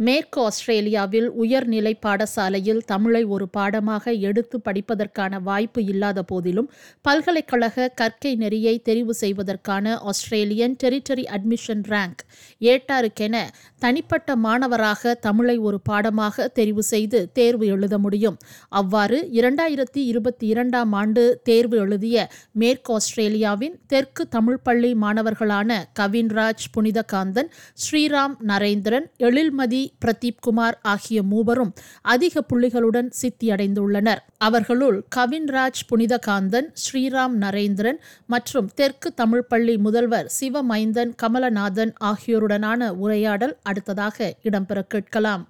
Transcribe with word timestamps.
மேற்கு 0.00 0.40
ஆஸ்திரேலியாவில் 0.40 1.26
உயர்நிலை 1.28 1.98
பாடசாலையில் 2.06 2.80
தமிழை 2.86 3.24
ஒரு 3.24 3.48
பாடமாக 3.48 4.12
எடுத்து 4.12 4.60
படிப்பதற்கான 4.64 5.42
வாய்ப்பு 5.42 5.84
இல்லாத 5.84 6.22
போதிலும் 6.22 6.70
பல்கலைக்கழக 7.00 7.92
கற்கை 8.00 8.34
நெறியை 8.34 8.82
தெரிவு 8.88 9.10
செய்வதற்கான 9.10 9.98
ஆஸ்திரேலியன் 9.98 10.76
டெரிட்டரி 10.82 11.24
அட்மிஷன் 11.30 11.82
ரேங்க் 11.88 12.22
ஏட்டாருக்கென 12.60 13.42
தனிப்பட்ட 13.78 14.36
மாணவராக 14.36 15.14
தமிழை 15.14 15.58
ஒரு 15.58 15.80
பாடமாக 15.80 16.50
தெரிவு 16.54 16.78
செய்து 16.78 17.32
தேர்வு 17.32 17.66
எழுத 17.66 17.98
முடியும். 17.98 18.38
அவ்வாறு 18.68 19.28
இரண்டாயிரத்தி 19.32 20.02
இருபத்தி 20.04 20.46
இரண்டாம் 20.46 20.92
ஆண்டு 20.92 21.40
தேர்வு 21.44 21.76
எழுதிய 21.76 22.30
மேற்கு 22.52 22.92
ஆஸ்திரேலியாவின் 22.92 23.78
தெற்கு 23.86 24.28
தமிழ் 24.28 24.60
பள்ளி 24.62 24.94
மாணவர்களான 24.94 25.84
கவின்ராஜ் 26.00 26.66
புனிதகாந்தன் 26.78 27.52
ஸ்ரீராம் 27.74 28.36
நரேந்திரன் 28.48 29.06
எழில்மதி 29.18 29.89
பிரதீப் 29.98 30.40
குமார் 30.40 30.78
ஆகிய 30.82 31.22
மூவரும் 31.22 31.72
அதிக 32.02 32.44
புள்ளிகளுடன் 32.54 33.10
சித்தியடைந்துள்ளனர். 33.22 34.18
அவர்களுள் 34.38 35.04
கவின்ராஜ் 35.16 35.80
புனிதகாந்தன் 35.90 36.72
ஸ்ரீராம் 36.72 37.34
நரேந்திரன் 37.40 37.98
மற்றும் 38.26 38.70
தெற்கு 38.74 39.14
தமிழ் 39.14 39.42
பள்ளி 39.42 39.76
முதல்வர் 39.76 40.32
சிவமைந்தன் 40.40 41.14
கமலநாதன் 41.22 41.94
ஆகியோருடனான 42.04 42.90
உரையாடல் 42.90 43.58
அடுத்ததாக 43.62 44.36
இடம்பெற 44.42 44.82
கேட்கலாம். 44.82 45.46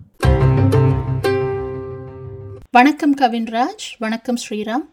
வணக்கம் 2.70 3.14
கவின்ராஜ் 3.16 3.86
வணக்கம் 3.98 4.36
ஸ்ரீராம். 4.48 4.88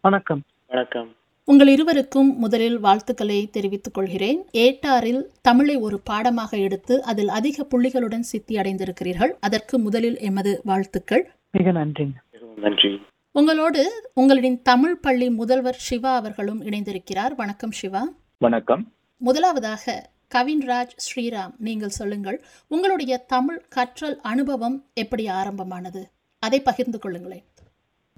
வணக்கம். 0.00 0.42
வணக்கம். 0.66 1.16
உங்கள் 1.44 1.68
இருவருக்கும் 1.68 2.38
முதலில் 2.38 2.80
வாழ்த்துக்களை 2.80 3.48
தெரிவித்துக் 3.50 3.94
கொள்கிறேன். 3.94 4.44
ஏட்டாரில் 4.52 5.30
தமிழை 5.40 5.76
ஒரு 5.76 6.00
பாடமாக 6.00 6.56
எடுத்து 6.56 7.02
அதில் 7.02 7.28
அதிக 7.28 7.66
புள்ளிகளுடன் 7.70 8.20
சித்தி 8.20 8.56
அடைந்திருக்கிறீர்கள். 8.56 9.30
அதற்கு 9.40 9.78
முதலில் 9.78 10.18
எமது 10.18 10.60
வாழ்த்துக்கள். 10.64 11.30
மிக 11.50 11.72
மிகவும் 11.72 12.58
நன்றி. 12.58 13.00
உங்களோடு 13.32 14.10
உங்களின் 14.14 14.62
தமிழ் 14.62 14.96
பள்ளி 14.96 15.30
முதல்வர் 15.30 15.74
சிவா 15.74 16.14
அவர்களும் 16.14 16.62
இணைந்திருக்கிறார். 16.62 17.34
வணக்கம் 17.36 17.70
சிவா 17.70 18.08
வணக்கம். 18.38 18.92
முதலாவதாக 19.16 20.10
கவின்ராஜ் 20.34 20.94
ஸ்ரீராம் 20.96 21.54
நீங்கள் 21.58 21.88
சொல்லுங்கள் 21.88 22.44
உங்களுடைய 22.68 23.16
தமிழ் 23.16 23.62
கற்றல் 23.68 24.20
அனுபவம் 24.20 24.84
எப்படி 24.94 25.26
ஆரம்பமானது? 25.26 26.10
அதை 26.38 26.60
பகிர்ந்து 26.60 26.98
கொள்ளுங்களேன். 26.98 27.44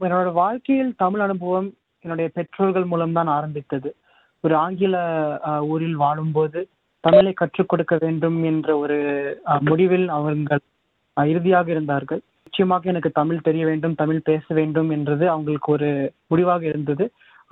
என்னோட 0.00 0.32
வாழ்க்கையில் 0.32 0.94
தமிழ் 0.96 1.20
அனுபவம் 1.20 1.74
என்னுடைய 2.04 2.28
பெற்றோர்கள் 2.34 2.90
மூலம்தான் 2.92 3.30
ஆரம்பித்தது. 3.36 3.90
ஒரு 4.44 4.54
ஆங்கில 4.62 4.96
ஊரில் 5.72 5.98
வாழும்போது 6.02 6.60
தமிழை 7.04 7.32
கற்றுக் 7.32 7.70
கொடுக்க 7.70 7.94
வேண்டும் 8.04 8.38
என்ற 8.50 8.68
ஒரு 8.82 8.98
முடிவில் 9.68 10.06
அவர்கள் 10.16 10.62
இறுதியாக 11.16 11.68
இருந்தார்கள். 11.74 12.20
நிச்சயமாக 12.46 12.90
எனக்கு 12.92 13.10
தமிழ் 13.20 13.44
தெரிய 13.48 13.64
வேண்டும் 13.70 13.98
தமிழ் 14.00 14.26
பேச 14.28 14.44
வேண்டும் 14.58 14.90
என்றது 14.96 15.24
அவங்களுக்கு 15.34 15.70
ஒரு 15.72 15.90
முடிவாக 16.30 16.62
இருந்தது. 16.72 17.04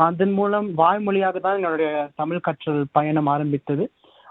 அதன் 0.06 0.34
மூலம் 0.38 0.68
வாய்மொழியாக 0.76 1.40
தான் 1.46 1.58
என்னுடைய 1.60 1.90
தமிழ் 2.20 2.44
கற்றல் 2.46 2.82
பயணம் 2.96 3.28
ஆரம்பித்தது. 3.34 3.84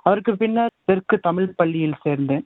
அதற்கு 0.08 0.32
பின்னர் 0.42 0.78
தெற்கு 0.90 1.16
தமிழ் 1.28 1.50
பள்ளியில் 1.60 2.02
சேர்ந்தேன். 2.06 2.46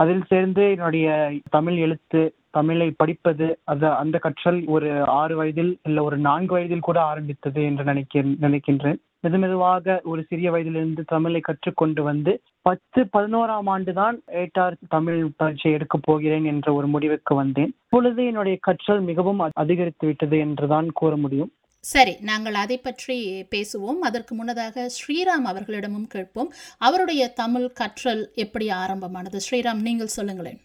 அதில் 0.00 0.24
சேர்ந்து 0.32 0.62
என்னுடைய 0.74 1.08
தமிழ் 1.56 1.76
எழுத்து 1.84 2.20
தமிழை 2.50 2.90
படிப்பது 2.90 3.58
அது 3.64 3.88
அந்த 3.88 4.18
கற்றல் 4.18 4.64
ஒரு 4.66 5.06
ஆறு 5.06 5.36
வயதில் 5.36 5.78
இல்ல 5.82 6.02
ஒரு 6.02 6.18
நான்கு 6.18 6.52
வயதில் 6.52 6.80
கூட 6.80 7.00
ஆரம்பித்தது 7.00 7.62
என்று 7.62 7.84
நினைக்க 7.84 8.20
நினைக்கின்றேன். 8.20 8.96
மெது 9.22 9.38
மெதுவாக 9.38 10.00
ஒரு 10.04 10.24
சிறிய 10.28 10.50
வயதிலிருந்து 10.50 11.04
தமிழை 11.04 11.40
கற்றுக்கொண்டு 11.40 12.02
வந்து 12.02 12.40
பத்து 12.62 13.08
பதினோராம் 13.12 13.62
ஆண்டு 13.64 13.92
தான் 13.92 14.22
ஏட்டார் 14.26 14.76
தமிழ் 14.88 15.30
பரீட்சை 15.36 15.72
எடுக்கப் 15.72 16.02
போகிறேன் 16.02 16.44
என்ற 16.44 16.72
ஒரு 16.72 16.86
முடிவுக்கு 16.86 17.34
வந்தேன். 17.34 17.76
இப்பொழுது 17.82 18.26
என்னுடைய 18.26 18.58
கற்றல் 18.60 19.00
மிகவும் 19.00 19.40
அ- 19.40 19.50
அதிகரித்து 19.54 20.06
விட்டது 20.06 20.38
என்றுதான் 20.38 20.92
கூற 20.92 21.16
முடியும். 21.16 21.52
சரி 21.80 22.16
நாங்கள் 22.20 22.54
அதை 22.54 22.78
பற்றி 22.78 23.46
பேசுவோம். 23.50 23.98
அதற்கு 24.00 24.34
முன்னதாக 24.34 24.88
ஸ்ரீராம் 24.88 25.44
அவர்களிடமும் 25.44 26.06
கேட்போம். 26.06 26.52
அவருடைய 26.78 27.28
தமிழ் 27.28 27.68
கற்றல் 27.68 28.30
எப்படி 28.34 28.70
ஆரம்பமானது? 28.70 29.38
ஸ்ரீராம் 29.50 29.82
நீங்கள் 29.82 30.06
சொல்லுங்களேன். 30.06 30.60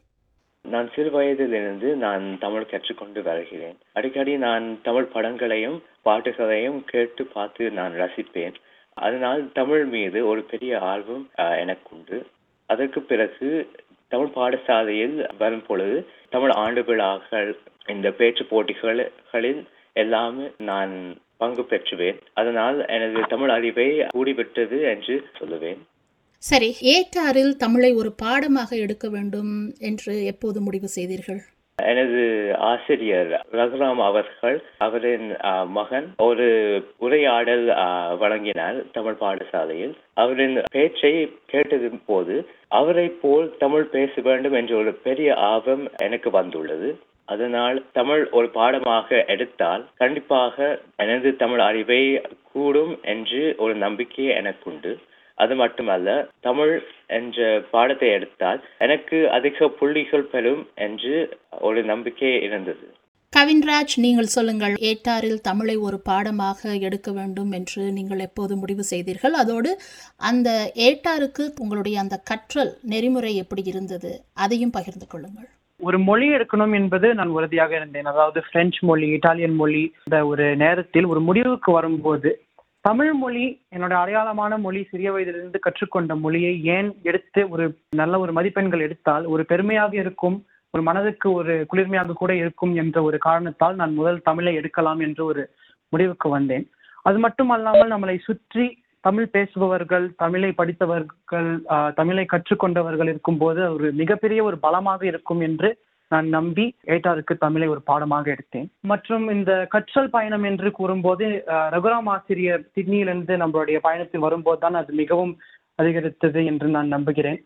நான் 0.65 0.87
சிறு 0.95 1.09
வயதிலிருந்து 1.11 1.95
நான் 1.97 2.37
தமிழ் 2.39 2.69
கற்றுக்கொண்டு 2.69 3.21
வருகிறேன். 3.23 3.77
அடிக்கடி 3.93 4.33
நான் 4.39 4.65
தமிழ் 4.83 5.09
படங்களையும் 5.13 5.77
பாட்டுகளையும் 6.05 6.79
கேட்டு 6.85 7.23
பார்த்து 7.27 7.71
நான் 7.71 7.93
ரசிப்பேன். 7.93 8.55
அதனால் 8.97 9.41
தமிழ் 9.53 9.85
மீது 9.85 10.19
ஒரு 10.27 10.41
பெரிய 10.43 10.79
ஆர்வம் 10.85 11.25
ஆஹ், 11.37 11.57
எனக்கு 11.59 11.95
உண்டு 11.95 12.17
அதற்கு 12.69 13.01
பிறகு 13.01 13.49
தமிழ் 14.11 14.33
பாடசாலையில் 14.35 15.27
வரும் 15.37 15.65
பொழுது 15.67 15.97
தமிழ் 16.29 16.53
ஆண்டு 16.55 16.81
விழாக்கள் 16.83 17.49
இந்த 17.87 18.11
பேச்சு 18.11 18.43
போட்டிகளில் 18.45 19.61
எல்லாமே 19.95 20.45
நான் 20.63 20.93
பங்கு 21.37 21.63
பெற்றுவேன். 21.63 22.19
அதனால் 22.33 22.77
எனது 22.87 23.21
தமிழ் 23.27 23.49
அறிவை 23.49 23.87
கூடிவிட்டது 24.13 24.77
என்று 24.91 25.15
சொல்லுவேன். 25.39 25.81
சரி 26.47 26.69
ஏற்றாரில் 26.93 27.51
தமிழை 27.61 27.89
ஒரு 27.99 28.09
பாடமாக 28.21 28.69
எடுக்க 28.85 29.05
வேண்டும் 29.13 29.51
என்று 29.89 30.13
எப்போது 30.31 30.57
முடிவு 30.65 30.87
செய்தீர்கள்? 30.95 31.39
எனது 31.77 32.23
ஆசிரியர் 32.69 33.31
ரகுராம் 33.59 34.01
அவர்கள் 34.07 34.57
அவரின் 34.85 35.27
மகன் 35.77 36.07
ஒரு 36.25 36.47
உரையாடல் 37.05 37.63
வழங்கினார் 38.23 38.79
தமிழ் 38.97 39.17
பாடசாலையில். 39.21 39.93
அவரின் 40.23 40.57
பேச்சை 40.75 41.13
கேட்டதின் 41.53 42.01
போது 42.09 42.35
அவரை 42.81 43.07
போல் 43.23 43.47
தமிழ் 43.63 43.87
பேச 43.95 44.21
வேண்டும் 44.27 44.57
என்ற 44.61 44.75
ஒரு 44.81 44.93
பெரிய 45.07 45.29
ஆர்வம் 45.51 45.87
எனக்கு 46.07 46.31
வந்துள்ளது. 46.39 46.91
அதனால் 47.33 47.79
தமிழ் 47.99 48.25
ஒரு 48.37 48.49
பாடமாக 48.59 49.23
எடுத்தால் 49.35 49.85
கண்டிப்பாக 50.03 50.67
எனது 51.05 51.29
தமிழ் 51.45 51.65
அறிவை 51.69 52.03
கூடும் 52.51 52.93
என்று 53.15 53.41
ஒரு 53.65 53.75
நம்பிக்கை 53.87 54.27
எனக்குண்டு. 54.41 54.93
அது 55.43 55.53
மட்டுமல்ல 55.61 56.09
தமிழ் 56.47 56.75
என்ற 57.19 57.37
பாடத்தை 57.71 58.09
எடுத்தால் 58.17 58.59
எனக்கு 58.85 59.17
அதிக 59.37 59.67
புள்ளிகள் 59.79 60.29
பெறும் 60.33 60.65
என்று 60.87 61.15
ஒரு 61.69 61.81
நம்பிக்கை 61.93 62.33
இருந்தது. 62.49 62.85
கவின்ராஜ் 63.33 63.93
நீங்கள் 64.03 64.33
சொல்லுங்கள் 64.33 64.73
ஏட்டாரில் 64.89 65.39
தமிழை 65.47 65.75
ஒரு 65.87 65.97
பாடமாக 66.09 66.73
எடுக்க 66.87 67.09
வேண்டும் 67.19 67.51
என்று 67.59 67.83
நீங்கள் 67.95 68.21
எப்போது 68.25 68.53
முடிவு 68.61 68.83
செய்தீர்கள்? 68.91 69.35
அதோடு 69.41 69.71
அந்த 70.29 70.49
ஏட்டாருக்கு 70.87 71.45
உங்களுடைய 71.63 71.95
அந்த 72.03 72.15
கற்றல் 72.29 72.71
நெறிமுறை 72.91 73.33
எப்படி 73.43 73.63
இருந்தது? 73.71 74.11
அதையும் 74.45 74.75
பகிர்ந்து 74.77 75.07
கொள்ளுங்கள். 75.13 75.49
ஒரு 75.79 75.97
மொழி 76.09 76.27
எடுக்கணும் 76.35 76.73
என்பது 76.79 77.07
நான் 77.19 77.35
உறுதியாக 77.37 77.73
இருந்தேன். 77.79 78.11
அதாவது 78.11 78.39
பிரெஞ்சு 78.51 78.81
மொழி 78.89 79.07
இட்டாலியன் 79.15 79.57
மொழி 79.61 79.83
இந்த 80.07 80.19
ஒரு 80.31 80.45
நேரத்தில் 80.63 81.09
ஒரு 81.13 81.21
முடிவுக்கு 81.29 81.71
வரும்போது 81.79 82.31
தமிழ் 82.85 83.11
மொழி 83.15 83.43
என்னோட 83.73 83.93
அடையாளமான 83.97 84.53
மொழி 84.59 84.79
சிறிய 84.89 85.09
வயதிலிருந்து 85.13 85.59
கற்றுக்கொண்ட 85.59 86.13
மொழியை 86.17 86.53
ஏன் 86.73 86.89
எடுத்து 87.03 87.41
ஒரு 87.49 87.65
நல்ல 87.93 88.19
ஒரு 88.19 88.31
மதிப்பெண்கள் 88.33 88.79
எடுத்தால் 88.79 89.25
ஒரு 89.27 89.43
பெருமையாக 89.45 89.93
இருக்கும் 89.95 90.37
ஒரு 90.73 90.83
மனதுக்கு 90.83 91.27
ஒரு 91.33 91.53
குளிர்மையாக 91.65 92.15
கூட 92.15 92.31
இருக்கும் 92.35 92.73
என்ற 92.75 92.97
ஒரு 93.03 93.17
காரணத்தால் 93.19 93.75
நான் 93.75 93.93
முதல் 93.93 94.19
தமிழை 94.21 94.53
எடுக்கலாம் 94.59 95.01
என்ற 95.01 95.19
ஒரு 95.23 95.41
முடிவுக்கு 95.93 96.27
வந்தேன். 96.29 96.65
அது 97.05 97.17
மட்டுமல்லாமல் 97.19 97.93
நம்மளை 97.93 98.15
சுற்றி 98.21 98.65
தமிழ் 99.03 99.27
பேசுபவர்கள் 99.29 100.05
தமிழை 100.17 100.49
படித்தவர்கள் 100.51 101.09
ஆஹ், 101.73 101.91
தமிழை 101.93 102.25
கற்றுக்கொண்டவர்கள் 102.25 103.09
இருக்கும்போது 103.09 103.61
ஒரு 103.73 103.87
மிகப்பெரிய 103.93 104.39
ஒரு 104.43 104.57
பலமாக 104.59 105.01
இருக்கும் 105.05 105.41
என்று 105.41 105.69
நான் 106.11 106.27
நம்பி 106.35 106.65
ஏட்டாருக்கு 106.93 107.33
தமிழை 107.43 107.67
ஒரு 107.73 107.81
பாடமாக 107.89 108.25
எடுத்தேன். 108.35 108.67
மற்றும் 108.91 109.25
இந்த 109.35 109.51
கற்றல் 109.73 110.11
பயணம் 110.15 110.45
என்று 110.49 110.69
கூறும்போது 110.79 111.27
ரகுராம் 111.75 112.09
ஆசிரியர் 112.15 112.63
சிட்னியிலிருந்து 112.75 113.35
நம்மளுடைய 113.43 113.79
பயணத்தில் 113.87 114.25
வரும்போது 114.27 114.61
தான் 114.65 114.79
அது 114.81 114.93
மிகவும் 115.01 115.33
அதிகரித்தது 115.81 116.41
என்று 116.51 116.67
நான் 116.75 116.93
நம்புகிறேன். 116.95 117.39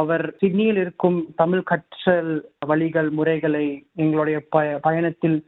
அவர் 0.00 0.24
சிட்னியில் 0.40 0.80
இருக்கும் 0.82 1.18
தமிழ் 1.40 1.68
கற்றல் 1.70 2.32
வழிகள் 2.70 3.10
முறைகளை 3.18 3.66
எங்களுடைய 4.02 4.38
ப 4.54 4.62
பயணத்தில் 4.86 5.38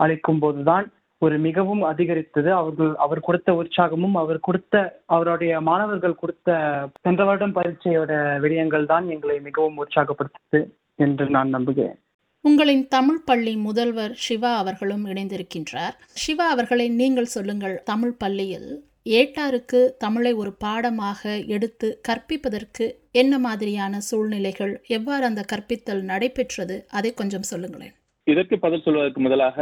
அளிக்கும் 0.00 0.40
போதுதான் 0.44 0.86
ஒரு 1.22 1.36
மிகவும் 1.46 1.82
அதிகரித்தது. 1.90 2.50
அவர்கள் 2.60 2.92
அவர் 3.04 3.26
கொடுத்த 3.26 3.50
உற்சாகமும் 3.60 4.16
அவர் 4.22 4.40
கொடுத்த 4.46 4.76
அவருடைய 5.16 5.60
மாணவர்கள் 5.68 6.20
கொடுத்த 6.22 6.56
சென்ற 7.04 7.24
வருடம் 7.28 7.56
பரீட்சையோட 7.58 8.12
விடயங்கள் 8.44 8.90
தான் 8.92 9.06
எங்களை 9.16 9.36
மிகவும் 9.48 9.78
உற்சாகப்படுத்துது 9.84 10.62
என்று 11.04 11.26
நான் 11.36 11.54
நம்புகிறேன். 11.56 12.00
உங்களின் 12.44 12.88
தமிழ் 12.88 13.20
பள்ளி 13.24 13.56
முதல்வர் 13.56 14.14
சிவா 14.14 14.56
அவர்களும் 14.56 15.04
இணைந்திருக்கின்றார். 15.06 15.92
சிவா 16.14 16.50
அவர்களை 16.50 16.88
நீங்கள் 16.88 17.24
சொல்லுங்கள் 17.24 17.82
தமிழ் 17.84 18.12
பள்ளியில் 18.12 18.70
ஏட்டாருக்கு 19.02 19.80
தமிழை 19.98 20.32
ஒரு 20.32 20.52
பாடமாக 20.52 21.36
எடுத்து 21.46 22.00
கற்பிப்பதற்கு 22.08 22.86
என்ன 23.12 23.38
மாதிரியான 23.38 24.00
சூழ்நிலைகள் 24.00 24.84
எவ்வாறு 24.88 25.24
அந்த 25.24 25.44
கற்பித்தல் 25.52 26.02
நடைபெற்றது 26.02 26.86
அதை 26.90 27.14
கொஞ்சம் 27.14 27.42
சொல்லுங்களேன். 27.42 27.94
இதற்கு 28.30 28.56
பதில் 28.64 28.82
சொல்வதற்கு 28.84 29.20
முதலாக 29.24 29.56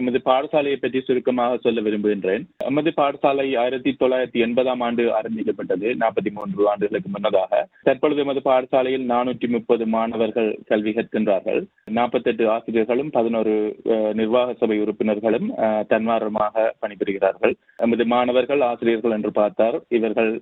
எமது 0.00 0.18
பாடசாலையை 0.28 0.76
பற்றி 0.80 0.98
சுருக்கமாக 1.06 1.56
சொல்ல 1.64 1.80
விரும்புகின்றேன். 1.86 2.44
எமது 2.68 2.90
பாடசாலை 3.00 3.46
ஆயிரத்தி 3.62 3.90
தொள்ளாயிரத்தி 4.00 4.38
எண்பதாம் 4.46 4.82
ஆண்டு 4.86 5.02
ஆரம்பிக்கப்பட்டது 5.18 5.88
நாற்பத்தி 6.02 6.30
மூன்று 6.36 6.68
ஆண்டுகளுக்கு 6.72 7.10
முன்னதாக. 7.14 7.62
தற்பொழுது 7.88 8.22
எமது 8.24 8.42
பாடசாலையில் 8.48 9.04
நானூற்றி 9.12 9.48
முப்பது 9.56 9.86
மாணவர்கள் 9.96 10.50
கல்வி 10.70 10.94
கற்கின்றார்கள். 10.98 11.60
நாற்பத்தெட்டு 11.98 12.46
ஆசிரியர்களும் 12.54 13.10
பதினோரு 13.18 13.54
நிர்வாக 14.20 14.54
சபை 14.62 14.78
உறுப்பினர்களும் 14.84 15.50
தன்மாரமாக 15.92 16.66
பணிபுரிகிறார்கள். 16.84 17.54
எமது 17.86 18.06
மாணவர்கள் 18.14 18.64
ஆசிரியர்கள் 18.70 19.16
என்று 19.18 19.32
பார்த்தார் 19.40 19.78
இவர்கள் 19.98 20.32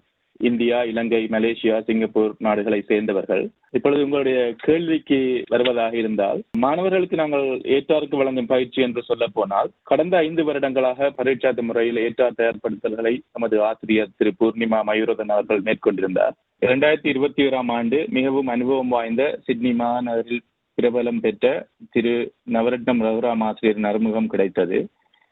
இந்தியா 0.45 0.85
இலங்கை 0.85 1.25
மலேசியா 1.25 1.83
சிங்கப்பூர் 1.83 2.35
நாடுகளை 2.39 2.81
சேர்ந்தவர்கள். 2.81 3.51
இப்பொழுது 3.71 4.05
உங்களுடைய 4.05 4.55
கேள்விக்கு 4.57 5.43
வருவதாக 5.49 5.97
இருந்தால் 5.97 6.43
மாணவர்களுக்கு 6.59 7.17
நாங்கள் 7.17 7.47
ஏற்றாருக்கு 7.47 8.17
வழங்கும் 8.17 8.47
பயிற்சி 8.47 8.83
என்று 8.83 9.03
சொல்ல 9.03 9.27
போனால் 9.27 9.71
கடந்த 9.83 10.17
ஐந்து 10.17 10.45
வருடங்களாக 10.45 11.13
பரீட்சாத்து 11.17 11.63
முறையில் 11.63 11.97
ஏற்றார் 11.97 12.37
தயார்படுத்தல்களை 12.39 13.21
நமது 13.33 13.63
ஆசிரியர் 13.63 14.15
திரு. 14.17 14.33
பூர்ணிமா 14.41 14.81
மயூரதன் 14.87 15.29
அவர்கள் 15.29 15.61
மேற்கொண்டிருந்தார். 15.61 16.33
இரண்டாயிரத்தி 16.61 17.07
இருபத்தி 17.07 17.43
ஓராம் 17.43 17.71
ஆண்டு 17.71 18.07
மிகவும் 18.09 18.47
அனுபவம் 18.47 18.89
வாய்ந்த 18.89 19.39
சிட்னி 19.43 19.73
மாநகரில் 19.73 20.41
பிரபலம் 20.83 21.21
பெற்ற 21.21 21.67
திரு. 21.91 22.33
நவரட்னம் 22.53 23.05
ரகுராம் 23.09 23.43
ஆசிரியரின் 23.43 23.85
அறிமுகம் 23.85 24.27
கிடைத்தது. 24.27 24.89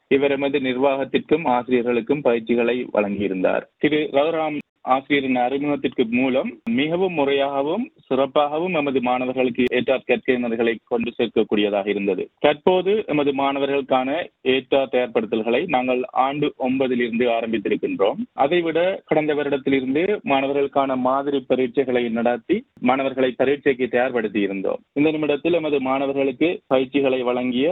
இவர் 0.07 0.31
எமது 0.31 0.59
நிர்வாகத்திற்கும் 0.59 1.45
ஆசிரியர்களுக்கும் 1.45 2.21
பயிற்சிகளை 2.21 2.87
வழங்கியிருந்தார். 2.93 3.61
திரு. 3.77 4.09
ரகுராம் 4.11 4.57
ஆசிரியரின் 4.87 5.39
அறிமுகத்திற்கு 5.41 6.03
மூலம் 6.11 6.49
மிகவும் 6.71 7.15
முறையாகவும் 7.17 7.85
சிறப்பாகவும் 8.05 8.73
எமது 8.73 8.99
மாணவர்களுக்கு 9.01 9.63
ஏற்றார் 9.71 10.07
கற்கையினர்களை 10.07 10.73
கொண்டு 10.83 11.11
சேர்க்கக்கூடியதாக 11.11 11.87
இருந்தது. 11.87 12.23
தற்போது 12.39 12.93
எமது 13.07 13.33
மாணவர்களுக்கான 13.33 14.09
ஏற்றார் 14.47 14.91
தயார்படுத்தல்களை 14.91 15.61
நாங்கள் 15.67 16.01
ஆண்டு 16.23 16.49
ஒன்பதிலிருந்து 16.59 17.27
ஆரம்பித்திருக்கின்றோம். 17.37 18.19
அதைவிட 18.37 18.79
கடந்த 19.05 19.33
வருடத்திலிருந்து 19.33 20.03
மாணவர்களுக்கான 20.25 20.95
மாதிரி 21.01 21.39
பரீட்சைகளை 21.49 22.03
நடத்தி 22.11 22.57
மாணவர்களை 22.81 23.31
பரீட்சைக்கு 23.35 23.87
தயார்படுத்தி 23.87 24.41
இருந்தோம். 24.41 24.81
இந்த 24.95 25.11
நிமிடத்தில் 25.11 25.53
எமது 25.53 25.79
மாணவர்களுக்கு 25.81 26.35
பயிற்சிகளை 26.67 27.21
வழங்கிய 27.23 27.67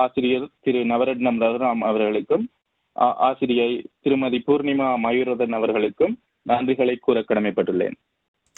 ஆசிரியர் 0.00 0.24
திரு 0.60 0.82
நவரட்னம் 0.86 1.40
ரகுராம் 1.40 1.82
அவர்களுக்கும் 1.86 2.46
ஆ, 2.96 3.06
ஆசிரியை 3.20 3.70
திருமதி 4.02 4.38
பூர்ணிமா 4.46 4.86
மயூரதன் 5.02 5.52
அவர்களுக்கும் 5.52 6.14
நன்றிகளை 6.48 6.96
கூற 6.98 7.20
கடமைப்பட்டுள்ளேன். 7.20 7.92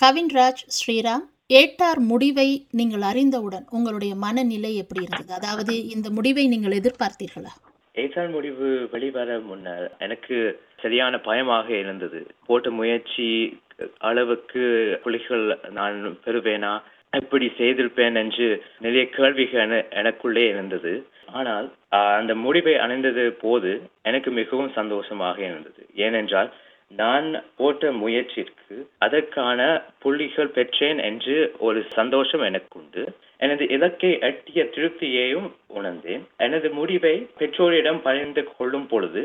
கவின்ராஜ் 0.02 0.66
ஸ்ரீராம் 0.66 1.28
ஏட்டார் 1.46 1.98
முடிவை 1.98 2.66
நீங்கள் 2.70 3.00
அறிந்தவுடன் 3.00 3.66
உங்களுடைய 3.70 4.14
மனநிலை 4.14 4.76
எப்படி 4.76 5.02
இருந்தது? 5.02 5.32
அதாவது 5.32 5.88
இந்த 5.88 6.10
முடிவை 6.10 6.48
நீங்கள் 6.48 6.78
எதிர்பார்த்தீர்களா? 6.78 7.48
ஏற்றால் 7.92 8.28
முடிவு 8.28 8.88
வெளிவர 8.92 9.38
முன்னர் 9.38 9.96
எனக்கு 9.98 10.60
சரியான 10.82 11.18
பயமாக 11.18 11.76
இருந்தது. 11.78 12.26
போட்ட 12.46 12.70
முயற்சி 12.70 13.60
அளவுக்கு 13.98 14.60
புலிகள் 15.02 15.58
நான் 15.70 16.18
பெறுவேனா? 16.24 16.82
எப்படி 17.10 17.52
செய்திருப்பேன் 17.58 18.14
என்று 18.14 18.62
நிறைய 18.78 19.08
கேள்விகள் 19.08 19.60
என- 19.60 19.84
எனக்குள்ளே 19.90 20.48
இருந்தது. 20.48 21.06
ஆனால் 21.26 21.72
அந்த 21.88 22.34
முடிவை 22.34 22.76
அடைந்தது 22.76 23.32
போது 23.32 23.80
எனக்கு 24.02 24.30
மிகவும் 24.30 24.72
சந்தோஷமாக 24.74 25.44
இருந்தது. 25.44 25.86
ஏனென்றால் 25.94 26.52
நான் 26.90 27.26
போட்ட 27.56 27.92
முயற்சிக்கு 27.92 28.88
அதற்கான 28.98 29.60
புள்ளிகள் 29.98 30.48
பெற்றேன் 30.48 30.98
என்று 30.98 31.54
ஒரு 31.58 31.86
சந்தோஷம் 31.90 32.40
எனக்கு 32.40 32.80
உண்டு 32.80 33.02
எனது 33.38 33.68
இலக்கை 33.68 34.18
எட்டிய 34.18 34.64
திருப்தியையும் 34.64 35.48
உணர்ந்தேன். 35.66 36.26
எனது 36.36 36.70
முடிவை 36.70 37.28
பெற்றோரிடம் 37.38 38.02
பகிர்ந்து 38.02 38.44
கொள்ளும் 38.56 38.86
பொழுது 38.86 39.22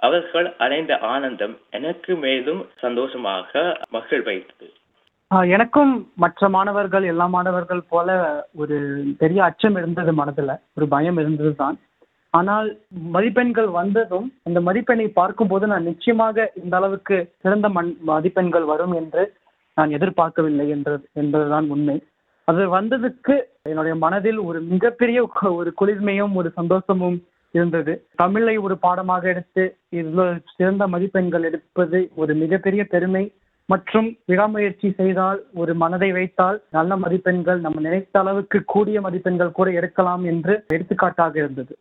அவர்கள் 0.00 0.54
அடைந்த 0.58 0.98
ஆனந்தம் 0.98 1.58
எனக்கு 1.70 2.16
மேலும் 2.16 2.68
சந்தோஷமாக 2.76 3.52
மகிழ்வைத்தது. 3.92 4.66
ஆஹ் 5.30 5.48
எனக்கும் 5.48 5.92
மற்ற 6.14 6.48
மாணவர்கள் 6.48 7.04
எல்லா 7.04 7.26
மாணவர்கள் 7.26 7.82
போல 7.88 8.08
ஒரு 8.54 8.76
பெரிய 9.18 9.44
அச்சம் 9.44 9.76
இருந்தது 9.76 10.12
மனதுல. 10.12 10.58
ஒரு 10.74 10.88
பயம் 10.88 11.16
இருந்தது 11.16 11.54
தான் 11.54 11.78
ஆனால் 12.34 12.68
மதிப்பெண்கள் 13.14 13.68
வந்ததும் 13.78 14.28
அந்த 14.46 14.58
மதிப்பெண்ணை 14.60 15.06
பார்க்கும்போது 15.12 15.64
நான் 15.66 15.88
நிச்சயமாக 15.90 16.46
இந்த 16.62 16.74
அளவுக்கு 16.76 17.16
சிறந்த 17.42 17.68
மண் 17.68 17.90
மதிப்பெண்கள் 18.10 18.66
வரும் 18.72 18.94
என்று 19.00 19.24
நான் 19.76 19.94
எதிர்பார்க்கவில்லை 19.96 20.66
என்றது 20.76 21.04
என்பதுதான் 21.12 21.68
உண்மை. 21.74 21.96
அது 22.48 22.62
வந்ததுக்கு 22.76 23.34
என்னுடைய 23.68 23.94
மனதில் 23.96 24.40
ஒரு 24.48 24.58
மிகப்பெரிய 24.72 25.18
ஒரு 25.58 25.70
குளிர்மையும் 25.80 26.34
ஒரு 26.34 26.48
சந்தோஷமும் 26.58 27.16
இருந்தது. 27.54 27.92
தமிழை 28.16 28.54
ஒரு 28.66 28.74
பாடமாக 28.78 29.24
எடுத்து 29.32 29.62
இவ்வளவு 29.92 30.34
சிறந்த 30.56 30.84
மதிப்பெண்கள் 30.86 31.46
எடுப்பது 31.50 32.00
ஒரு 32.22 32.32
மிகப்பெரிய 32.42 32.84
பெருமை. 32.94 33.24
மற்றும் 33.68 34.08
விடாமுயற்சி 34.30 34.88
செய்தால் 34.92 35.38
ஒரு 35.54 35.72
மனதை 35.82 36.08
வைத்தால் 36.12 36.58
நல்ல 36.70 36.96
மதிப்பெண்கள் 36.96 37.60
நம்ம 37.60 37.80
நினைத்த 37.80 38.18
அளவுக்கு 38.20 38.58
கூடிய 38.72 39.00
மதிப்பெண்கள் 39.00 39.56
கூட 39.58 39.68
எடுக்கலாம் 39.80 40.24
என்று 40.32 40.54
எடுத்துக்காட்டாக 40.74 41.34
இருந்தது. 41.42 41.72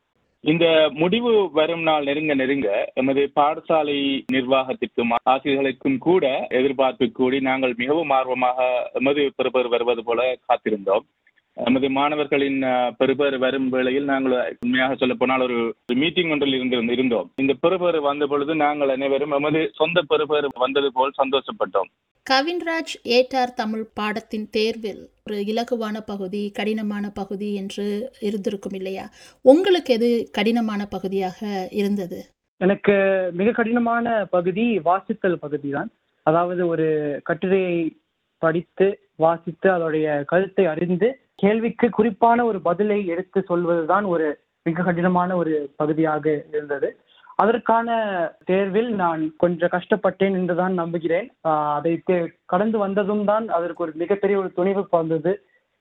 இந்த 0.44 0.66
முடிவு 0.94 1.52
வரும் 1.52 1.84
நாள் 1.84 2.04
நெருங்க 2.04 2.34
நெருங்க 2.36 2.70
எமது 2.94 3.22
பாடசாலை 3.36 3.96
நிர்வாகத்திற்கும் 4.32 5.14
ஆசிரியர்களுக்கும் 5.24 5.98
கூட 5.98 6.26
எதிர்பார்ப்பு 6.50 7.06
கூடி 7.12 7.40
நாங்கள் 7.40 7.74
மிகவும் 7.78 8.10
ஆர்வமாக 8.10 8.90
எமது 8.94 9.34
பிரபர் 9.38 9.70
வருவது 9.70 10.04
போல 10.04 10.38
காத்திருந்தோம். 10.48 11.06
எமது 11.58 11.88
மாணவர்களின் 11.98 12.60
பெறுபேறு 13.00 13.38
வரும் 13.44 13.68
வேளையில் 13.74 14.10
நாங்கள் 14.12 14.36
உண்மையாக 14.66 14.96
சொல்ல 15.02 15.14
போனால் 15.16 15.46
ஒரு 15.48 15.58
மீட்டிங் 16.02 16.32
ஒன்றில் 16.34 16.56
இருந்து 16.58 16.96
இருந்தோம். 16.96 17.28
இந்த 17.42 17.54
பெறுபேறு 17.64 18.00
வந்த 18.08 18.26
பொழுது 18.32 18.54
நாங்கள் 18.64 18.94
அனைவரும் 18.96 19.36
எமது 19.38 19.62
சொந்த 19.80 20.02
பெறுபேறு 20.12 20.50
வந்தது 20.66 20.90
போல் 20.98 21.20
சந்தோஷப்பட்டோம். 21.22 21.90
கவின்ராஜ் 22.28 22.94
ஏட்டார் 23.16 23.58
தமிழ் 23.62 23.86
பாடத்தின் 24.00 24.48
தேர்வில் 24.58 25.02
ஒரு 25.26 25.38
இலகுவான 25.52 25.98
பகுதி 26.12 26.44
கடினமான 26.60 27.06
பகுதி 27.20 27.50
என்று 27.62 27.88
இருந்திருக்கும் 28.28 28.78
இல்லையா? 28.80 29.06
உங்களுக்கு 29.46 29.94
எது 29.98 30.10
கடினமான 30.38 30.82
பகுதியாக 30.96 31.40
இருந்தது? 31.82 32.20
எனக்கு 32.62 32.96
மிக 33.40 33.52
கடினமான 33.52 34.08
பகுதி 34.36 34.66
வாசித்தல் 34.88 35.42
பகுதி 35.46 35.70
தான் 35.70 35.90
அதாவது 36.26 36.62
ஒரு 36.74 36.88
கட்டுரையை 37.30 37.76
படித்து 38.42 38.88
வாசித்து 39.24 39.68
அதோடைய 39.74 40.08
கருத்தை 40.32 40.66
அறிந்து 40.74 41.10
கேள்விக்கு 41.44 41.88
குறிப்பான 41.92 42.46
ஒரு 42.46 42.60
பதிலை 42.66 43.00
எடுத்து 43.08 43.40
சொல்வதுதான் 43.48 44.06
ஒரு 44.08 44.28
மிக 44.66 44.84
கடினமான 44.84 45.30
ஒரு 45.36 45.54
பகுதியாக 45.76 46.26
இருந்தது. 46.52 46.90
அதற்கான 47.40 47.88
தேர்வில் 48.46 48.92
நான் 48.96 49.22
கொஞ்சம் 49.38 49.72
கஷ்டப்பட்டேன் 49.72 50.36
என்றுதான் 50.40 50.74
நம்புகிறேன். 50.74 51.28
ஆஹ் 51.50 51.72
அதை 51.78 51.94
கடந்து 52.50 52.78
வந்ததும் 52.84 53.24
தான் 53.26 53.46
அதற்கு 53.56 53.84
ஒரு 53.86 53.94
மிகப்பெரிய 54.02 54.38
ஒரு 54.40 54.50
துணிவு 54.58 54.84
வந்தது 54.94 55.32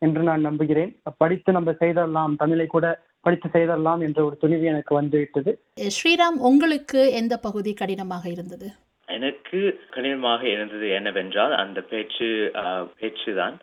என்று 0.02 0.22
நான் 0.22 0.46
நம்புகிறேன். 0.48 0.92
படித்து 1.18 1.50
நம்ம 1.52 1.72
செய்தரலாம் 1.80 2.32
தமிழை 2.36 2.66
கூட 2.68 2.86
படித்து 3.26 3.48
செய்தரலாம் 3.48 4.00
என்ற 4.06 4.20
ஒரு 4.24 4.36
துணிவு 4.40 4.64
எனக்கு 4.70 4.92
வந்து 4.94 5.16
விட்டது 5.18 5.52
ஸ்ரீராம் 5.90 6.38
உங்களுக்கு 6.48 7.02
எந்த 7.20 7.34
பகுதி 7.44 7.72
கடினமாக 7.74 8.24
இருந்தது? 8.28 8.68
எனக்கு 9.08 9.60
கடினமாக 9.90 10.42
இருந்தது 10.48 10.88
என்னவென்றால் 10.98 11.54
அந்த 11.60 11.80
பேச்சு 11.90 12.28
ஆஹ், 12.60 12.86
பேச்சுதான். 12.98 13.56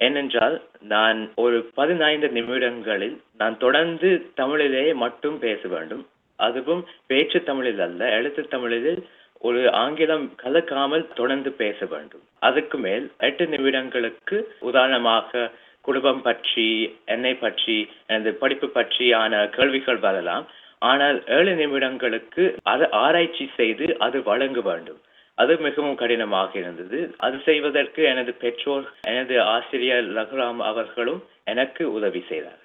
ஏனென்றால் 0.00 0.56
நான் 0.92 1.18
ஒரு 1.34 1.58
பதினைந்து 1.74 2.28
நிமிடங்களில் 2.28 3.16
நான் 3.40 3.56
தொடர்ந்து 3.58 4.08
தமிழிலேயே 4.40 4.94
மட்டும் 4.94 5.36
பேச 5.38 5.68
வேண்டும். 5.68 6.04
அதுவும் 6.38 6.82
பேச்சு 7.06 7.38
தமிழில் 7.42 7.82
அல்ல 7.86 8.08
எழுத்து 8.18 8.42
தமிழில் 8.54 9.02
ஒரு 9.48 9.60
ஆங்கிலம் 9.82 10.26
கலக்காமல் 10.42 11.04
தொடர்ந்து 11.14 11.50
பேச 11.52 11.86
வேண்டும். 11.86 12.24
அதுக்கு 12.48 12.78
மேல் 12.78 13.06
எட்டு 13.28 13.44
நிமிடங்களுக்கு 13.46 14.36
உதாரணமாக 14.70 15.50
குடும்பம் 15.80 16.22
பற்றி 16.22 16.66
என்னை 17.04 17.34
பற்றி 17.34 17.76
எனது 18.06 18.32
படிப்பு 18.42 18.66
பற்றியான 18.74 19.42
கேள்விகள் 19.56 20.00
வரலாம். 20.08 20.44
ஆனால் 20.90 21.18
ஏழு 21.38 21.52
நிமிடங்களுக்கு 21.54 22.44
அது 22.72 22.84
ஆராய்ச்சி 23.04 23.44
செய்து 23.56 23.86
அது 23.98 24.18
வழங்க 24.22 24.60
வேண்டும். 24.60 25.00
அது 25.42 25.52
மிகவும் 25.66 26.00
கடினமாக 26.02 26.58
இருந்தது. 26.62 27.00
அது 27.26 27.36
செய்வதற்கு 27.48 28.02
எனது 28.12 28.34
பெற்றோர் 28.44 28.88
எனது 29.12 29.36
ஆசிரியர் 29.56 30.08
ரகுராம் 30.18 30.60
அவர்களும் 30.70 31.22
எனக்கு 31.52 31.84
உதவி 31.98 32.22
செய்தார் 32.32 32.60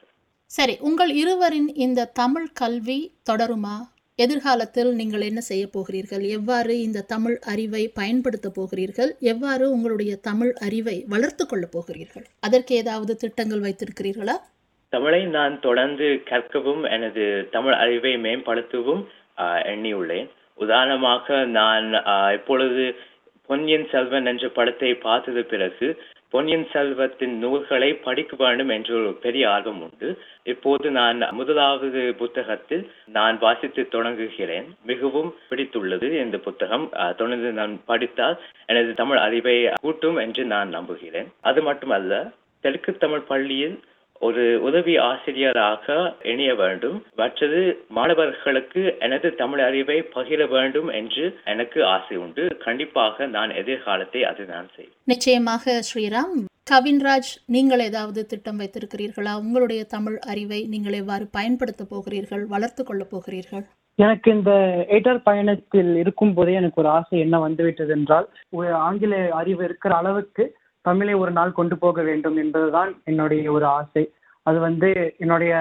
சரி 0.51 0.75
உங்கள் 0.87 1.11
இருவரின் 1.21 1.69
இந்த 1.85 2.09
தமிழ் 2.19 2.49
கல்வி 2.59 2.99
தொடருமா? 3.29 3.77
எதிர்காலத்தில் 4.19 4.91
நீங்கள் 4.99 5.25
என்ன 5.27 5.41
செய்ய 5.47 5.63
போகிறீர்கள்? 5.73 6.23
எவ்வாறு 6.35 6.73
இந்த 6.85 7.05
தமிழ் 7.11 7.35
அறிவை 7.53 7.81
பயன்படுத்த 7.99 8.47
போகிறீர்கள்? 8.55 9.11
எவ்வாறு 9.31 9.65
உங்களுடைய 9.73 10.13
தமிழ் 10.29 10.53
அறிவை 10.67 10.95
வளர்த்து 11.13 11.45
கொள்ளப் 11.45 11.73
போகிறீர்கள்? 11.75 12.25
அதற்கு 12.45 12.75
ஏதாவது 12.81 13.15
திட்டங்கள் 13.23 13.65
வைத்திருக்கிறீர்களா? 13.65 14.35
தமிழை 14.93 15.21
நான் 15.35 15.55
தொடர்ந்து 15.67 16.07
கற்கவும் 16.31 16.83
எனது 16.95 17.25
தமிழ் 17.55 17.77
அறிவை 17.83 18.13
மேம்படுத்தவும் 18.25 19.03
எண்ணியுள்ளேன். 19.73 20.29
உதாரணமாக 20.57 21.27
நான் 21.53 21.87
ஆஹ், 22.05 22.33
இப்பொழுது 22.33 22.83
பொன்னியின் 23.49 23.89
செல்வன் 23.89 24.25
என்ற 24.25 24.49
படத்தை 24.49 24.93
பார்த்தது 24.99 25.43
பிறகு 25.45 25.87
பொன்னியின் 26.33 26.67
செல்வத்தின் 26.71 27.37
நூல்களை 27.37 27.93
படிக்க 27.97 28.35
வேண்டும் 28.35 28.69
என்ற 28.69 28.93
ஒரு 28.93 29.13
பெரிய 29.15 29.51
ஆர்வம் 29.51 29.81
உண்டு. 29.81 30.07
இப்போது 30.43 30.91
நான் 30.91 31.19
முதலாவது 31.31 32.15
புத்தகத்தில் 32.17 32.83
நான் 33.09 33.37
வாசித்து 33.37 33.87
தொடங்குகிறேன். 33.87 34.67
மிகவும் 34.83 35.35
பிடித்துள்ளது 35.49 36.09
இந்த 36.21 36.37
புத்தகம். 36.39 36.85
தொடர்ந்து 37.15 37.51
நான் 37.51 37.75
படித்தால் 37.85 38.35
எனது 38.65 38.93
தமிழ் 38.93 39.17
அறிவை 39.17 39.55
கூட்டும் 39.81 40.17
என்று 40.17 40.45
நான் 40.45 40.69
நம்புகிறேன். 40.69 41.29
அது 41.41 41.61
மட்டுமல்ல 41.61 42.13
தெற்கு 42.63 42.97
தமிழ் 42.97 43.27
பள்ளியில் 43.27 43.77
ஒரு 44.19 44.61
உதவி 44.61 44.97
ஆசிரியராக 44.97 46.15
இணைய 46.23 46.55
வேண்டும். 46.55 47.05
மற்றது 47.15 47.85
மாணவர்களுக்கு 47.87 48.95
எனது 48.99 49.35
தமிழ் 49.35 49.59
அறிவை 49.59 50.01
பகிர 50.01 50.49
வேண்டும் 50.49 50.87
என்று 50.87 51.39
எனக்கு 51.45 51.85
ஆசை 51.85 52.17
உண்டு. 52.17 52.47
கண்டிப்பாக 52.65 53.25
நான் 53.25 53.49
எதிர்காலத்தை 53.49 54.23
அது 54.23 54.45
நான் 54.45 54.69
செய்வேன். 54.75 54.93
நிச்சயமாக 55.03 55.81
ஸ்ரீராம். 55.89 56.37
கவின்ராஜ் 56.71 57.31
நீங்கள் 57.45 57.79
ஏதாவது 57.79 58.25
திட்டம் 58.25 58.59
வைத்திருக்கிறீர்களா? 58.59 59.37
உங்களுடைய 59.37 59.83
தமிழ் 59.83 60.17
அறிவை 60.17 60.65
நீங்கள் 60.67 60.93
எவ்வாறு 60.93 61.27
பயன்படுத்த 61.31 61.85
போகிறீர்கள்? 61.89 62.45
வளர்த்து 62.45 62.83
கொள்ளப் 62.83 63.09
போகிறீர்கள்? 63.09 63.65
எனக்கு 63.95 64.31
இந்த 64.31 64.51
ஏட்டர் 64.89 65.21
பயணத்தில் 65.21 65.95
இருக்கும் 65.95 66.33
போதே 66.33 66.53
எனக்கு 66.53 66.81
ஒரு 66.81 66.89
ஆசை 66.89 67.19
என்ன 67.19 67.39
வந்துவிட்டது 67.39 67.89
என்றால் 67.89 68.29
ஒரு 68.49 68.73
ஆங்கில 68.73 69.29
அறிவு 69.31 69.63
இருக்கிற 69.63 69.95
அளவுக்கு 69.95 70.57
தமிழை 70.87 71.15
ஒரு 71.23 71.31
நாள் 71.37 71.57
கொண்டு 71.57 71.75
போக 71.83 72.01
வேண்டும் 72.09 72.37
என்பதுதான் 72.43 72.91
என்னுடைய 73.09 73.51
ஒரு 73.57 73.67
ஆசை. 73.79 74.03
அது 74.47 74.57
வந்து 74.67 74.89
என்னுடைய 75.23 75.53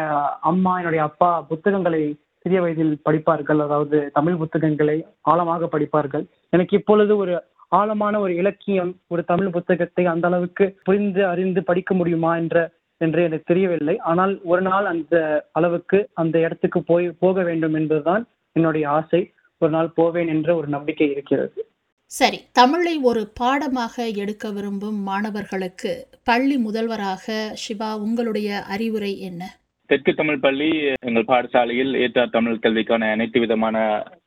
அம்மா 0.51 0.73
என்னுடைய 0.81 1.03
அப்பா 1.09 1.31
புத்தகங்களை 1.51 2.03
சிறிய 2.43 2.61
வயதில் 2.65 2.95
படிப்பார்கள். 3.07 3.61
அதாவது 3.67 3.99
தமிழ் 4.19 4.41
புத்தகங்களை 4.43 4.97
ஆழமாக 5.33 5.69
படிப்பார்கள். 5.75 6.25
எனக்கு 6.55 6.75
இப்பொழுது 6.81 7.13
ஒரு 7.23 7.35
ஆழமான 7.79 8.15
ஒரு 8.25 8.33
இலக்கியம் 8.41 8.93
ஒரு 9.13 9.23
தமிழ் 9.31 9.55
புத்தகத்தை 9.57 10.05
அந்த 10.11 10.27
அளவுக்கு 10.31 10.65
புரிந்து 10.89 11.23
அறிந்து 11.33 11.61
படிக்க 11.71 11.95
முடியுமா 12.01 12.33
என்ற 12.43 12.57
என்று 13.05 13.21
எனக்கு 13.29 13.51
தெரியவில்லை. 13.51 13.95
ஆனால் 14.11 14.35
ஒரு 14.53 14.63
நாள் 14.69 14.87
அந்த 14.93 15.17
அளவுக்கு 15.59 15.99
அந்த 16.23 16.37
இடத்துக்கு 16.45 16.81
போய் 16.91 17.07
போக 17.25 17.43
வேண்டும் 17.49 17.75
என்பதுதான் 17.81 18.23
என்னுடைய 18.57 18.85
ஆசை. 18.99 19.21
ஒரு 19.63 19.73
நாள் 19.75 19.91
போவேன் 19.99 20.31
என்ற 20.35 20.49
ஒரு 20.61 20.69
நம்பிக்கை 20.75 21.09
இருக்கிறது. 21.15 21.59
சரி 22.11 22.39
தமிழை 22.53 22.99
ஒரு 22.99 23.23
பாடமாக 23.35 24.05
எடுக்க 24.15 24.51
விரும்பும் 24.51 24.99
மாணவர்களுக்கு 25.03 25.93
பள்ளி 26.25 26.57
முதல்வராக 26.59 27.55
சிவா 27.55 27.91
உங்களுடைய 27.97 28.63
அறிவுரை 28.65 29.13
என்ன? 29.21 29.43
தெற்கு 29.91 30.13
தமிழ் 30.15 30.41
பள்ளி 30.45 30.69
எங்கள் 31.09 31.27
பாடசாலையில் 31.31 31.93
ஏற்றார் 32.03 32.33
தமிழ் 32.37 32.63
கல்விக்கான 32.65 33.11
அனைத்து 33.15 33.39
விதமான 33.41 33.77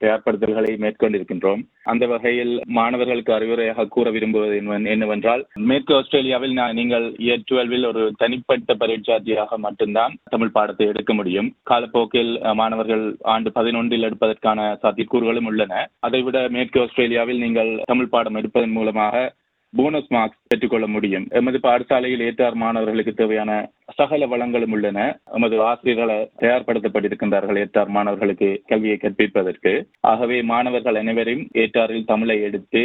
தயார்படுத்தல்களை 0.03 0.71
மேற்கொண்டிருக்கின்றோம். 0.83 1.61
அந்த 1.91 2.03
வகையில் 2.11 2.53
மாணவர்களுக்கு 2.77 3.31
அறிவுரையாக 3.37 3.87
கூற 3.95 4.09
விரும்புவது 4.15 4.55
என்னவென்றால் 4.93 5.43
மேற்கு 5.69 5.93
ஆஸ்திரேலியாவில் 5.97 6.55
நான் 6.59 6.77
நீங்கள் 6.79 7.07
இயர் 7.25 7.45
டுவெல்வில் 7.51 7.89
ஒரு 7.91 8.03
தனிப்பட்ட 8.23 8.75
பரீட்சார்த்தியாக 8.83 9.57
மட்டும்தான் 9.65 10.15
தமிழ் 10.35 10.55
பாடத்தை 10.57 10.87
எடுக்க 10.93 11.13
முடியும். 11.13 11.49
காலப்போக்கில் 11.71 12.33
மாணவர்கள் 12.61 13.05
ஆண்டு 13.35 13.51
பதினொன்றில் 13.59 14.07
எடுப்பதற்கான 14.09 14.69
சாத்தியக்கூறுகளும் 14.85 15.49
உள்ளன. 15.51 15.83
அதைவிட 16.07 16.47
மேற்கு 16.57 16.81
ஆஸ்திரேலியாவில் 16.85 17.43
நீங்கள் 17.45 17.73
தமிழ் 17.93 18.13
பாடம் 18.15 18.39
எடுப்பதன் 18.41 18.77
மூலமாக 18.79 19.27
போனஸ் 19.73 20.07
மார்க்ஸ் 20.13 20.39
பெற்றுக்கொள்ள 20.51 20.85
முடியும். 20.93 21.25
எமது 21.37 21.57
பாடசாலையில் 21.65 22.23
ஏற்றார் 22.27 22.55
மாணவர்களுக்கு 22.61 23.11
தேவையான 23.19 23.51
சகல 23.97 24.25
வளங்களும் 24.31 24.73
உள்ளன. 24.75 24.99
எமது 25.37 25.55
ஆசிரியர்களை 25.67 26.15
தயார்படுத்தப்பட்டிருக்கின்றார்கள் 26.41 27.59
ஏற்றார் 27.63 27.91
மாணவர்களுக்கு 27.95 28.49
கல்வியை 28.71 28.97
கற்பிப்பதற்கு. 29.03 29.73
ஆகவே 30.11 30.37
மாணவர்கள் 30.51 30.99
அனைவரையும் 31.01 31.45
ஏற்றாரில் 31.63 32.09
தமிழை 32.11 32.37
எடுத்து 32.47 32.81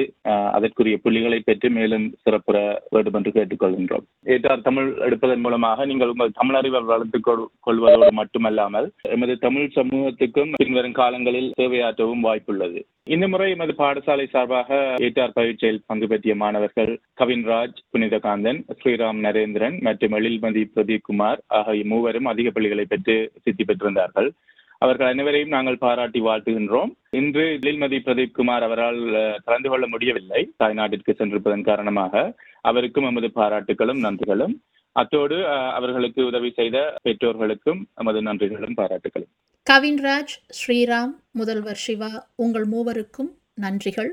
அதற்குரிய 0.56 0.99
புள்ளிகளை 1.04 1.38
பெற்று 1.49 1.71
மேலும் 1.78 2.06
சிறப்புற 2.25 2.56
வேண்டும் 2.97 3.16
என்று 3.21 3.33
கேட்டுக்கொள்கின்றோம். 3.37 4.06
ஏற்றார் 4.35 4.66
தமிழ் 4.68 4.90
எடுப்பதன் 5.06 5.44
மூலமாக 5.47 5.87
நீங்கள் 5.92 6.12
உங்கள் 6.14 6.37
தமிழறிவை 6.40 6.83
வளர்த்துக் 6.92 7.28
கொள்வதோடு 7.68 8.12
மட்டுமல்லாமல் 8.21 8.88
எமது 9.16 9.37
தமிழ் 9.47 9.75
சமூகத்துக்கும் 9.78 10.54
பின்வரும் 10.62 10.99
காலங்களில் 11.00 11.50
சேவையாற்றவும் 11.62 12.26
வாய்ப்புள்ளது. 12.28 12.83
இந்த 13.14 13.25
முறை 13.33 13.49
எமது 13.54 13.73
பாடசாலை 13.80 14.28
சார்பாக 14.35 14.76
ஏற்றார் 15.06 15.37
பயிற்சியில் 15.40 15.83
பங்கு 15.90 16.06
பெற்றிய 16.12 16.35
மாணவர்கள் 16.44 16.94
கவின்ராஜ் 17.21 17.52
புனிதகாந்தன் 17.93 18.61
ஸ்ரீராம் 18.79 19.21
நரேந்திரன் 19.27 19.81
மற்றும் 19.81 20.13
எழில்மதி 20.13 20.65
பிரதீப் 20.75 21.07
குமார் 21.09 21.43
ஆகிய 21.47 21.85
மூவரும் 21.85 22.25
அதிக 22.25 22.51
பள்ளிகளை 22.51 22.85
பெற்று 22.85 23.33
சித்தி 23.43 23.65
பெற்றிருந்தார்கள். 23.65 24.31
அவர்கள் 24.79 25.07
அனைவரையும் 25.07 25.49
நாங்கள் 25.49 25.79
பாராட்டி 25.79 26.21
வாழ்த்துகின்றோம். 26.21 26.91
இன்று 27.11 27.59
எழில்மதி 27.63 27.99
பிரதீப் 28.07 28.37
குமார் 28.39 28.63
அவரால் 28.63 29.01
கலந்து 29.45 29.69
கொள்ள 29.69 29.87
முடியவில்லை. 29.87 30.53
தாய்நாட்டிற்கு 30.59 31.13
சென்றிருப்பதன் 31.19 31.69
காரணமாக 31.71 32.35
அவருக்கும் 32.61 33.05
எமது 33.05 33.31
பாராட்டுகளும் 33.35 34.05
நன்றிகளும். 34.07 34.55
அத்தோடு 34.93 35.49
அவர்களுக்கு 35.49 36.27
உதவி 36.27 36.51
செய்த 36.51 36.97
பெற்றோர்களுக்கும் 37.03 37.81
எமது 37.95 38.23
நன்றிகளும் 38.23 38.77
பாராட்டுகளும். 38.77 39.33
கவின்ராஜ் 39.71 40.35
ஸ்ரீராம் 40.59 41.15
முதல்வர் 41.33 41.83
சிவா 41.85 42.11
உங்கள் 42.37 42.67
மூவருக்கும் 42.73 43.31
நன்றிகள். 43.61 44.11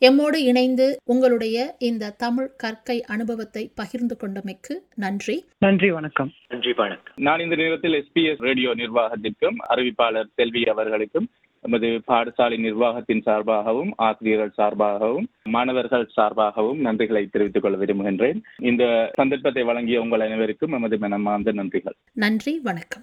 எம்மோடு 0.00 0.34
இணைந்து 0.34 0.96
உங்களுடைய 1.04 1.76
இந்த 1.78 2.10
தமிழ் 2.10 2.50
கற்கை 2.56 3.02
அனுபவத்தை 3.02 3.70
பகிர்ந்து 3.74 4.16
கொண்டமைக்கு 4.16 4.86
நன்றி. 4.94 5.44
நன்றி 5.58 5.90
வணக்கம். 5.90 6.32
நன்றி 6.48 6.72
வணக்கம். 6.72 7.14
நான் 7.16 7.40
இந்த 7.40 7.56
நேரத்தில் 7.56 7.92
எஸ்பிஎஸ் 7.92 8.42
ரேடியோ 8.42 8.74
நிர்வாகத்திற்கும் 8.74 9.56
அறிவிப்பாளர் 9.68 10.32
செல்வி 10.34 10.62
அவர்களுக்கும் 10.64 11.28
எமது 11.62 11.86
பாடசாலை 11.86 12.58
நிர்வாகத்தின் 12.58 13.22
சார்பாகவும் 13.26 13.90
ஆசிரியர்கள் 13.96 14.52
சார்பாகவும் 14.56 15.24
மாணவர்கள் 15.42 16.10
சார்பாகவும் 16.16 16.80
நன்றிகளை 16.84 17.28
தெரிவித்துக் 17.30 17.62
கொள்ள 17.62 17.76
விரும்புகின்றேன். 17.76 18.40
இந்த 18.58 19.10
சந்தர்ப்பத்தை 19.14 19.62
வழங்கிய 19.62 20.00
உங்கள் 20.00 20.20
அனைவருக்கும் 20.20 20.72
எமது 20.72 20.98
மனமார்ந்த 20.98 21.52
நன்றிகள். 21.52 21.96
நன்றி 22.12 22.60
வணக்கம். 22.62 23.02